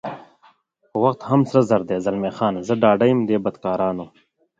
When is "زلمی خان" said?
2.05-2.53